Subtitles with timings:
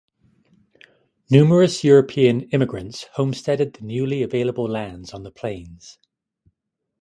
[1.29, 5.99] Numerous European immigrants homesteaded the newly available lands on the Plains.